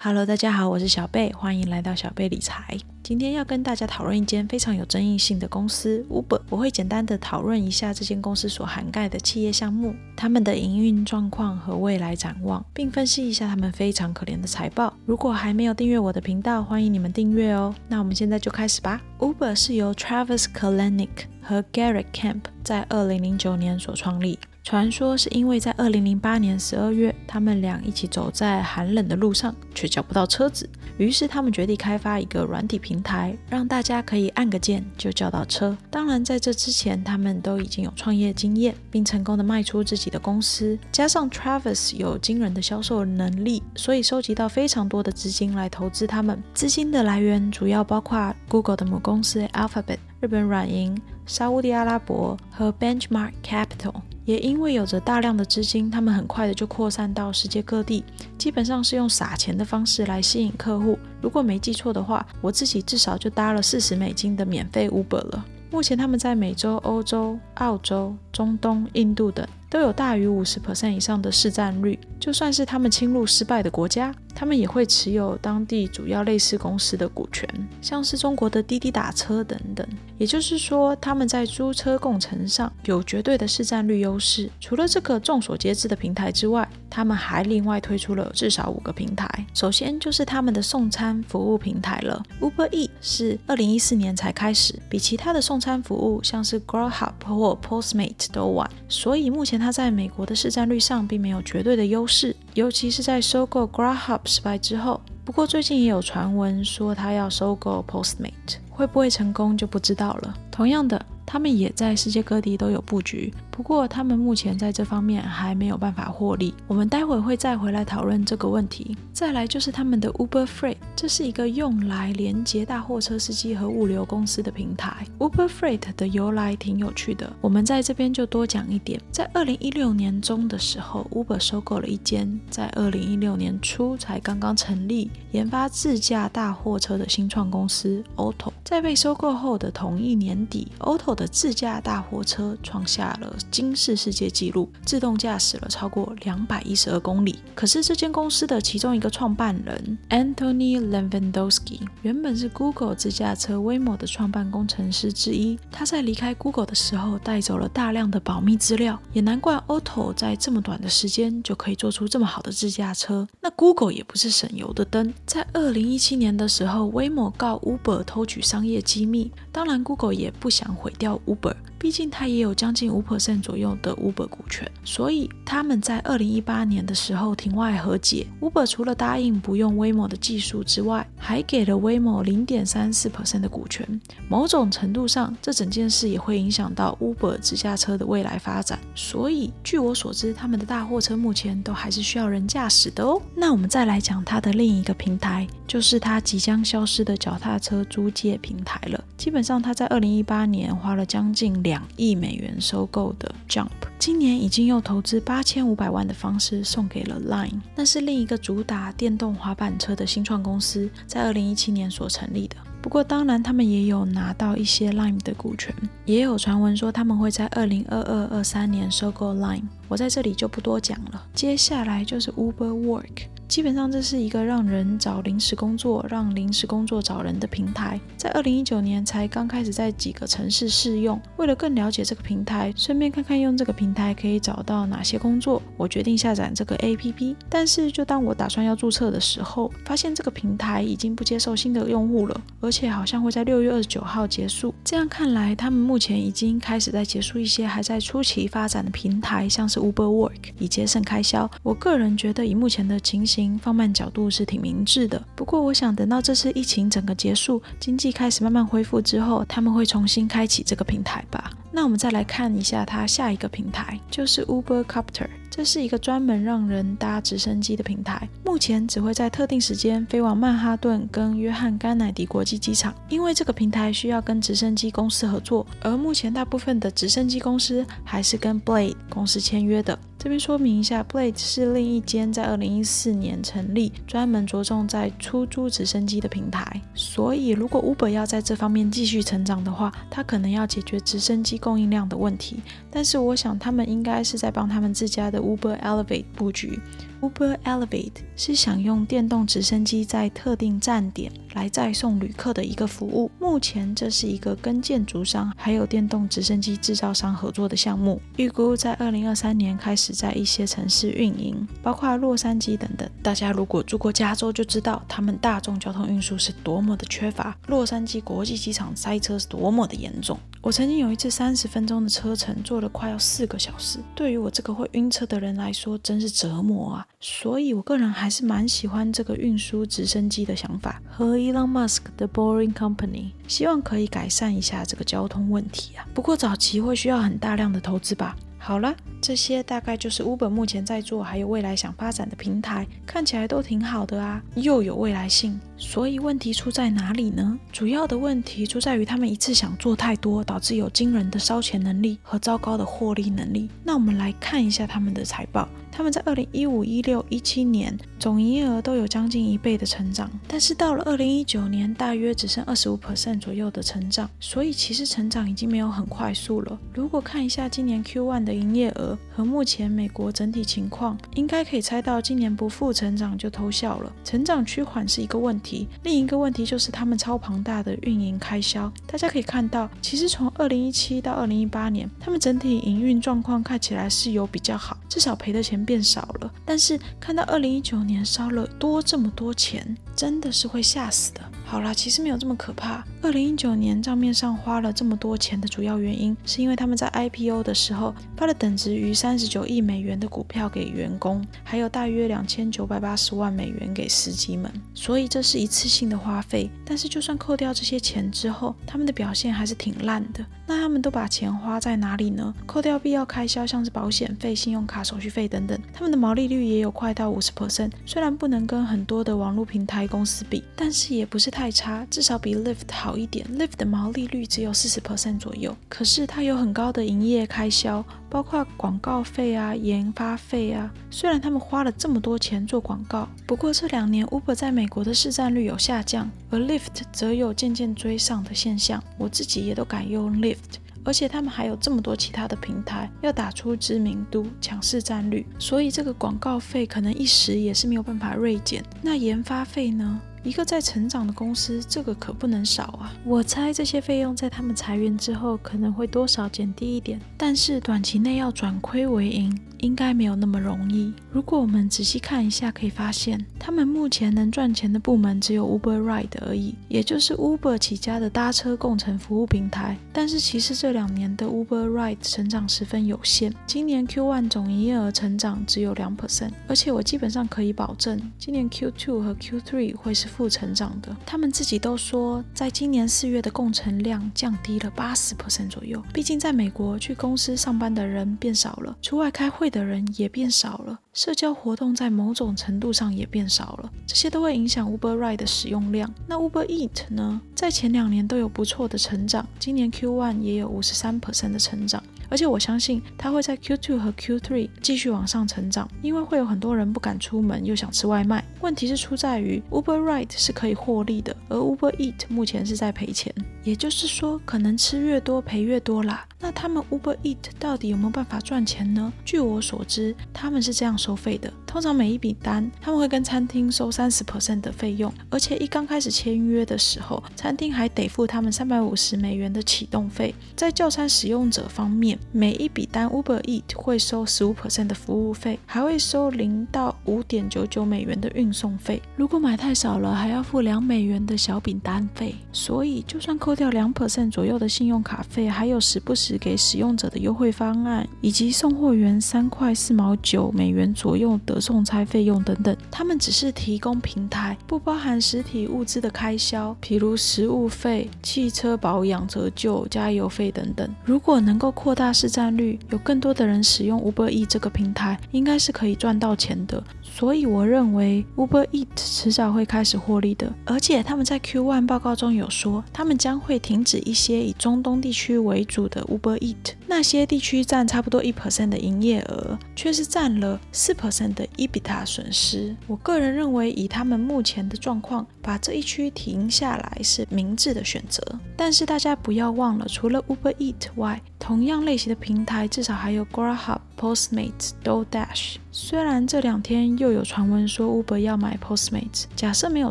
[0.00, 2.78] Hello，大家好，我是小贝，欢迎来到小贝理财。
[3.02, 6.40] 今天要跟大家讨论一间非常有争议性的公司 Uber。
[6.50, 14.94] 我会简单的讨论一下这间公司所涵盖的企业项目、他们的营运状况和未来展望，并分析一下他们非常可怜的财报。
[15.04, 17.74] 如果还没有订阅我的频道，欢迎你们订阅哦。
[17.88, 19.02] 那我们现在就开始吧。
[19.18, 24.38] Uber 是由 Travis Kalanick 和 Garrett Camp 在二零零九年所创立。
[24.68, 35.74] 传说是因为在二零零八年十二月，他们俩一起走在寒冷的路上，却叫不到车子，于是他们决定开发一个软体平台，让大家可以按个键就叫到车。
[35.90, 40.78] 当然，在这之前，他们都已经有创业经验，并成功的卖出自己的公司。
[40.92, 46.42] 加上 Travis 有惊人的销售能力，所以收集到非常多的资金来投资他们。
[46.52, 50.94] 资金的来源主要包括 Google 的母公司 Alphabet、日本软银、
[51.24, 53.94] 沙地阿拉伯和 Benchmark Capital。
[54.28, 58.04] 也因为有着大量的资金，他们很快的就扩散到世界各地，
[58.36, 60.98] 基本上是用撒钱的方式来吸引客户。
[61.22, 65.42] 如果没记错的话，我自己至少就搭了四十美金的免费 Uber 了。
[65.70, 71.98] 目前他们在美洲、欧洲、澳洲、中东、印度等都有大于五十 percent 以上的市占率。
[72.20, 77.48] 就算是他们侵入失败的国家，他们也会持有当地主要类似公司的股权，
[77.82, 79.84] 像是中国的滴滴打车等等。
[80.16, 84.48] 也就是说，他们在租车共乘上有绝对的市占率优势。
[84.60, 89.28] 除了这个众所皆知的平台之外，他们还另外推出了至少五个平台。
[89.52, 105.00] 首先就是他们的送餐服务平台了，Uber E 是二零一四年才开始，比其他的送餐服务像是 Grubhub 或 Postmate 都晚，所以目前它在美国的市占率上并没有绝对的优势，尤其是在收购 Grubhub 失败之后。
[105.24, 110.34] 不过最近也有传闻说他要收购 Postmate，会不会成功就不知道了。
[110.50, 111.00] 同样的。
[111.30, 116.54] 他们也在世界各地都有布局，不过他们目前在这方面还没有办法获利。
[116.66, 118.96] 我们待会会再回来讨论这个问题。
[119.18, 125.04] 再来就是他们的 Uber Freight，这是一个用来连接大货车司机和物流公司的平台。
[125.18, 129.00] Uber Freight 的由来挺有趣的，我们在这边就多讲一点。
[129.10, 138.52] 在二零一六年中的时候，Uber 收购了一间在二零一六年初才刚刚成立、研发自驾大货车的新创公司 Auto。
[138.64, 147.40] 在被收购后的同一年底，Auto 的自驾大货车创下了惊世世界纪录，自动驾驶了超过两百一十二公里。
[147.56, 163.28] 可是这间公司的其中一个创办人 Anthony Levandowski 原本是 Google 自驾车 Waymo 的创办工程师之一，他在离开 Google 的时候带走了大量的保密资料，也难怪 Auto 在这么短的时间就可以做出这么好的自驾车。
[163.40, 171.18] 那 Google 也不是省油的灯，在二零一七年的时候，Waymo 告 Uber 偷取商业机密，当然 Google 也不想毁掉。
[171.26, 178.26] Uber，毕竟它也有将近五 percent 左右的 Uber 股权，所以他们在二零一八年的时候庭外和解。
[178.40, 183.86] Uber 除了答应不用 Waymo 的技术之外，还给了 Waymo 零点三四 percent 的股权。
[184.28, 188.78] 某种程度上，这整件事也会影响到 Uber 自驾车的未来发展。
[188.94, 193.20] 所以，据我所知，他们的大货车目前都还是需要人驾驶的哦。
[193.36, 199.04] 那我们再来讲它的另一个平台，就是它即将消失的脚踏车租借平台了。
[199.16, 203.68] 基本上，它在二零一八年花了将近两亿美元收购的 Jump，
[203.98, 212.56] 今年已经用投资八千五百万的方式送给了 Line，那是另一个主打电动滑板车的新创公司，在二零一七年所成立的。
[212.80, 215.74] 不过，当然他们也有拿到一些 Line 的股权，
[216.06, 221.22] 也有传闻说他们会在二零二二、二三年收购 Line，我在这里就不多讲了。
[221.34, 223.26] 接下来就是 Uber Work。
[223.48, 231.18] 基本上这是一个让人找临时工作、让临时工作找人的平台，在二零一九年才刚开始在几个城市试用。
[231.38, 237.34] 为了更了解这个平台，顺便看看用这个平台可以找到哪些工作，我决定下载这个 APP。
[237.48, 244.74] 但是就当我打算要注册的时候，发现这个平台已经不接受新的用户了，而且好像会在六月二十九号结束。
[244.84, 251.50] 这样看来，他们目前已经开始在结束一些还在初期发展的平台，像是 Uber Work，以节省开销。
[251.62, 253.37] 我个人觉得，以目前的情形。
[253.62, 261.52] 放慢角度是挺明智的，不过我想等到这次疫情整个结束，经济开始慢慢恢复之后，他们会重新开启这个平台吧。
[261.70, 265.28] 那我们再来看一下它下一个平台，就是 Uber Copter。
[265.58, 272.94] 这是一个专门让人搭直升机的平台，目前只会在特定时间飞往曼哈顿跟约翰甘乃迪国际机场。
[273.08, 279.98] 因为这个平台需要跟直升机公司合作，而目前大部分的直升机公司还是跟 Blade 公司签约的。
[280.16, 286.82] 这边说明一下，Blade 是另一间在二零一四年成立、专门着重在出租直升机的平台。
[286.92, 292.60] 所以，如果 Uber 要在这方面继续成长的话，它可能要解决直升机供应量的问题。
[292.90, 295.47] 但是，我想他们应该是在帮他们自家的。
[295.48, 296.78] Uber Elevate 布局，
[297.20, 303.28] Uber Elevate 是想用电动直升机在特定站点来载送旅客的一个服务。
[303.40, 313.08] 目前这是一个跟建筑商还有电动直升机制造商合作的项目，预估在二零二三年开始在一些城市运营，包括洛杉矶等等。
[313.22, 320.38] 大家如果住过加州，就知道他们大众交通运输是多么的缺乏，洛杉矶国际机场塞车是多么的严重。
[320.60, 327.06] 我曾经有一次三十分钟的车程，坐了快要四个小时，对于我这个会晕车的人来说，真是折磨啊！
[327.20, 336.06] 所以，我个人还是蛮喜欢这个运输直升机的想法和 Elon Musk 的 Boring Company，希望可以改善一下这个交通问题啊。
[336.14, 338.36] 不过早期会需要很大量的投资吧。
[338.60, 345.58] 好了，这些大概就是 Uber 目前在做，还有未来想发展的平台，看起来都挺好的啊，又有未来性。
[345.78, 347.58] 所以问题出在哪里呢？
[347.72, 353.70] 主要的问题出在于他们一次想做太多，导致有惊人的烧钱能力和糟糕的获利能力。
[353.84, 355.68] 那我们来看一下他们的财报。
[355.90, 366.78] 他们在二零一五、一六、一七年总营业额都有将近一倍的成长，但是到了二零一九年，大约只剩二十五 percent 左右的成长，所以其实成长已经没有很快速了。
[366.94, 374.12] 如果看一下今年 Q one 的营业额和目前美国整体情况，应该可以猜到今年不负成长就偷笑了。
[374.22, 378.92] 成长趋缓是一个问题题，另一个问题就是他们超庞大的运营开销。
[379.06, 385.78] 大家可以看到，其实从二零一七到二零一八年，他们整体营运状况看起来是有比较好，至少赔的钱。
[385.88, 391.40] 变少了，但是看到二零一九年烧了多这么多钱，真的是会吓死的。
[391.70, 393.04] 好啦，其实没有这么可怕。
[393.20, 406.70] 二零一九年账面上花了这么多钱的主要原因，是因为他们在 IPO 的时候发了等值于三十九亿美元的股票给员工，还有大约两千九百八十万美元给司机们，所以这是一次性的花费。
[406.86, 410.42] 但是就算扣掉这些钱之后，他们的表现还是挺烂的。
[410.66, 412.54] 那他们都把钱花在哪里呢？
[412.64, 415.78] 扣掉必要开销，像是保险费、信用卡手续费等等。
[415.92, 423.44] 他们的毛利率也有快到五十 percent，虽然不能跟很多的网络平台公司比，但是也不是太差，至少比 Lyft 好一点。
[423.58, 430.88] Lyft 的毛利率只有四十 percent 左右，可是它有很高的营业开销，包括广告费啊、研发费啊。
[431.10, 439.02] 虽然他们花了这么多钱做广告，不过这两年 Uber 在美国的市占率有下降，而 Lyft 则有渐渐追上的现象。
[439.18, 440.78] 我自己也都改用 Lyft。
[441.04, 448.84] 而且他们还有这么多其他的平台要打出知名度、抢市占率，所以这个广告费可能一时也是没有办法锐减。
[449.02, 450.20] 那研发费呢？
[450.42, 453.12] 一个在成长的公司，这个可不能少啊！
[453.24, 459.58] 我猜这些费用在他们裁员之后可能会多少减低一点，但是短期内要转亏为盈。
[459.78, 461.12] 应该没有那么容易。
[461.30, 469.96] 如果我们仔细看一下，可以发现，他们目前能赚钱的部门只有 Uber Ride 而已，也就是 Uber 起家的搭车共乘服务平台。
[470.12, 481.16] 但是其实这两年的 Uber Ride 成长十分有限，今年 Q1 总营业额成长只有两 percent，而且我基本上可以保证，今年 Q2 和 Q3 会是负成长的。
[481.24, 486.04] 他们自己都说，在今年四月的工程量降低了八十 percent 左右。
[486.12, 489.68] 毕竟在美国，去公司上班的人变少了，出外开会。
[489.68, 496.08] 的人也变少了，社交活动在某种程度上也变少了，这些都会影响 Uber Ride 的使用量。
[496.28, 497.40] 那 Uber Eat 呢？
[497.56, 502.00] 在前两年都有不错的成长，今年 Q1 也有五十三 percent 的成长。
[502.30, 508.44] 而且我相信它会在 Q2 和 Q3 继续往上成长，因为会有很多人不敢出门又想吃外卖。
[508.60, 516.26] 问题是出在于 Uber Ride 是可以获利的，而 Uber Eat 目前是在赔钱，也就是说可能吃越多赔越多啦。
[516.38, 519.10] 那他们 Uber Eat 到底有没有办法赚钱呢？
[519.24, 530.34] 据我所知，他们是这样说收费的：通常每一笔单他们会跟餐厅收三十 percent 的费用，而且一刚开始签约的时候，餐厅还得付他们三百五十美元的启动费。
[530.56, 539.02] 在叫餐使用者方面，每一笔单 Uber Eat 会收十五 percent 的服务费，还会收零到五点九九美元的运送费。
[539.14, 542.34] 如果买太少了，还要付两美元的小饼单费。
[542.50, 560.88] 所以，就算扣掉两 percent 左右的信用卡费，还有时不时给使用者的优惠方案，以及送货员三块四毛九美元左右的送餐费用等等，他们只是提供平台，不包含实体物资的开销，譬如食物费、汽车保养折旧、加油费等等。
[561.04, 566.82] 如果能够扩大市占率，有更多的人使用 Uber E 这个平台，应该是可以赚到钱的。
[567.18, 570.54] 所以我认为 Uber Eat 迟早会开始获利的。
[570.64, 582.76] 而且他们在 Q1 报告中有说，他们将会停止一些以中东地区为主的 Uber Eat，那些地区占差不多一 percent 的营业额，却是占了四 percent 的 EBITDA 损失。
[582.86, 588.22] 我个人认为，以他们目前的状况，把这一区停下来是明智的选择。
[588.54, 595.54] 但是大家不要忘了，除了 Uber Eat 外，同样类型的平台至少还有 Grubhub、Postmates、DoorDash。
[595.72, 599.90] 虽然这两天又有传闻说 Uber 要买 Postmates，假设没有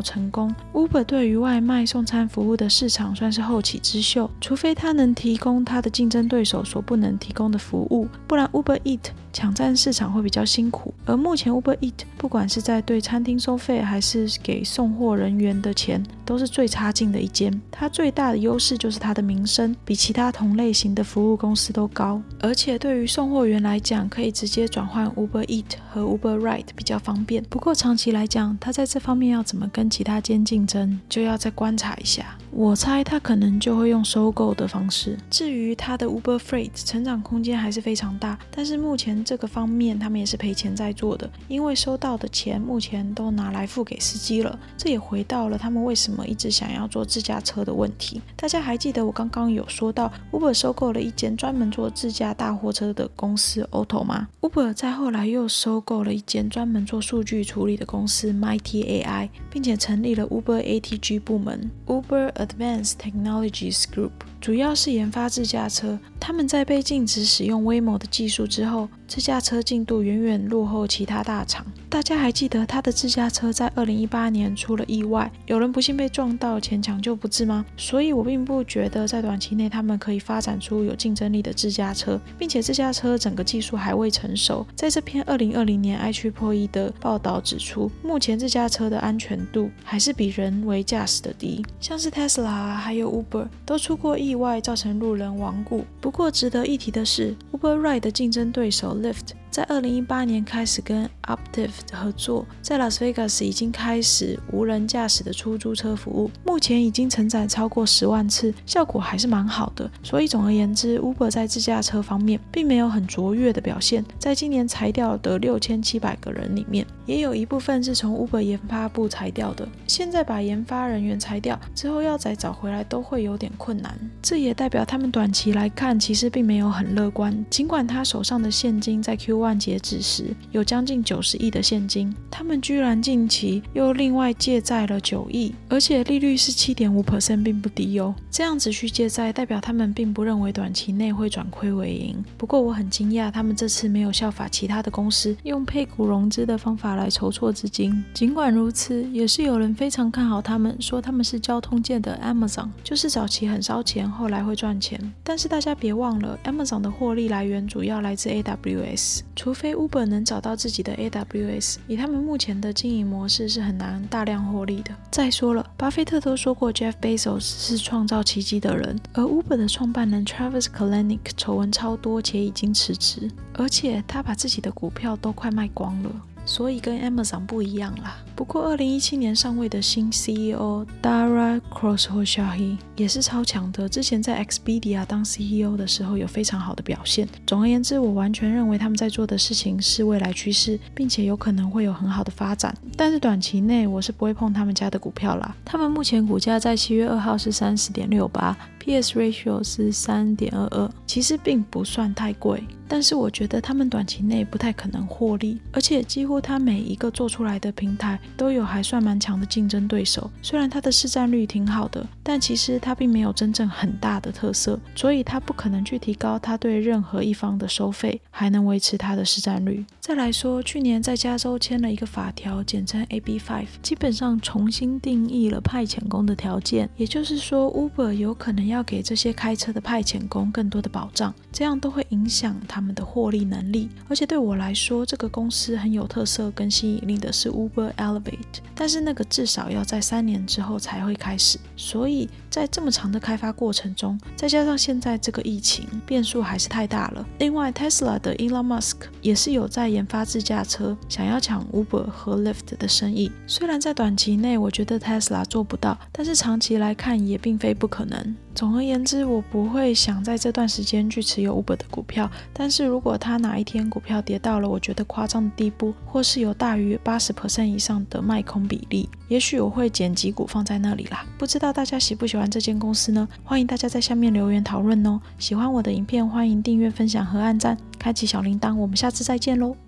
[0.00, 4.30] 成功，Uber 对于外卖送餐服务的市场算是后起之秀。
[4.40, 9.00] 除非它能提供它的竞争对手所不能提供的服务，不然 Uber Eat
[9.32, 10.92] 抢占市场会比较辛苦。
[11.06, 17.50] 而目前 Uber Eat 不管是在对餐厅收费，还是给送货人员的钱，都是最差劲的一间。
[17.70, 27.42] 它最大的优势就是它的名声比其他同类型的服务公司都高，而且对于送货员来讲，可以直接转换 Uber Eat 和 Uber Ride 比较方便。
[27.44, 32.36] 不过长期来讲，它在这方面要怎么跟其他间竞争，就要再观察一下。
[32.50, 35.16] 我猜它可能就会用收购的方式。
[35.30, 44.58] 至于它的 Uber Freight 成长空间还是非常大，但是目前这个方面他们也是赔钱在做的，因为收到的钱目前都拿来付给司机了。
[44.76, 48.20] 这也回到了他们为什么我一直想要做自驾车的问题。
[48.36, 62.32] 大家还记得我刚刚有说到 Uber 收购了一间专门做自驾大货车的公司 Auto 吗？Uber 在后来又收购了一间专门做数据处理的公司 Mighty AI，并且成立了 Uber ATG 部门 Uber。
[62.38, 64.10] Advanced Technologies Group
[64.40, 65.98] 主要是研发自驾车。
[66.18, 71.64] 他们在被禁止使用 Waymo 的技术之后，自驾车进度远远落后其他大厂。
[71.90, 77.64] 大家还记得他的自驾车在2018年出了意外，有人不幸被撞到前抢救不治吗？
[77.78, 84.66] 所以我并不觉得在短期内他们可以发展出有竞争力的自驾车，并且自驾车整个技术还未成熟。
[84.76, 95.84] 在这篇2020年 i 区破译的报道指出，目前自驾车的安全度还是比人为驾驶的低，像是 Tesla 还有 Uber 都出过意外，造成路人亡故。
[96.02, 99.30] 不过值得一提的是，Uber Ride 的竞争对手 Lyft。
[99.58, 109.90] 在二零一八年开始跟 Optive 合作，在 Las Vegas 已经开始无人驾驶的出租车服务，目前已经承载超过十万次，效果还是蛮好的。
[110.00, 114.04] 所以总而言之，Uber 在自驾车方面并没有很卓越的表现。
[114.16, 119.66] 在今年裁掉的六千七百个人里面，也有一部分是从 Uber 研发部裁掉的。
[119.86, 123.98] 现在把研发人员裁掉之后，要再找回来都会有点困难。
[124.20, 127.34] 这也代表他们短期来看其实并没有很乐观。
[127.48, 129.38] 尽管他手上的现金在 Q。
[129.38, 138.12] 万截止时有将近九十亿的现金，他们居然近期又另外借债了九亿，而且利率是七点五 percent，并不低哦。
[138.28, 142.20] 这样子去借债，代表他们并不认为短期内会转亏为盈。
[142.36, 148.04] 不过我很惊讶，他们这次没有效法其他的公司，用配股融资的方法来筹措资金。
[148.12, 155.00] 尽管如此，也是有人非常看好他们，说他们是交通界的 Amazon，就是早期很烧钱，后来会赚钱。
[155.22, 159.20] 但是大家别忘了，Amazon 的获利来源主要来自 AWS。
[159.36, 164.90] 除非 Uber 能找到自己的 AWS，以他们目前的经营模式是很难大量获利的。
[165.10, 176.10] 再说了，巴菲特都说过 Jeff Bezos 是创造奇迹的人，而 Uber 的创办人 Travis Kalanick 丑闻超多且已经辞职，而且他把自己的股票都快卖光了。
[176.48, 178.16] 所以跟 Amazon 不一样啦。
[178.34, 183.86] 不过，二零一七年上位的新 CEO Dara Khosrowshahi 也是超强的。
[183.88, 187.28] 之前在 Expedia 当 CEO 的时候有非常好的表现。
[187.46, 192.74] 总而言之，我完全认为他们在做的事情是未来趋势，并且有可能会有很好的发展。
[192.96, 195.54] 但是短期内我是不会碰他们家的股票啦。
[195.64, 198.56] 他们目前股价在七月二号是三十点六八
[198.88, 202.64] ，PS ratio 是三点二二，其实并不算太贵。
[202.90, 210.30] 但是我觉得他们短期内不太可能获利，而且几乎他每一个做出来的平台都有还算蛮强的竞争对手。
[210.40, 219.84] 虽然它的市占率挺好的，但其实它并没有真正很大的特色，所以它不可能去提高它对任何一方的收费，还能维持它的市占率。
[220.00, 232.56] 再来说，去年在加州签了一个法条，简称 AB5，基本上重新定义了派遣工的条件，也就是说，Uber 有可能要要给这些开车的派遣工更多的保障，这样都会影响。
[232.68, 247.26] 他们的获利能力，而且对我来说，这个公司很有特色跟吸引力的是 Uber Elevate，但是那个至少要在三年之后才会开始，所以在这么长的开发过程中，再加上现在这个疫情，变数还是太大了。
[247.38, 253.32] 另外，Tesla 的 Elon Musk 也是有在研发自驾车，想要抢 Uber 和 Lyft 的生意。
[253.46, 258.36] 虽然在短期内我觉得 Tesla 做不到，但是长期来看也并非不可能。
[258.58, 262.28] 总而言之，我不会想在这段时间去持有 Uber 的股票。
[262.52, 271.24] 但是如果它哪一天股票跌到了我觉得夸张的地步，或是有大于八十 percent 以上的卖空比例，也许我会减几股放在那里啦。
[271.38, 273.28] 不知道大家喜不喜欢这间公司呢？
[273.44, 275.20] 欢迎大家在下面留言讨论哦。
[275.38, 278.74] 喜欢我的影片，欢迎订阅、分享和按赞，开启小铃铛。
[278.74, 279.87] 我们下次再见喽。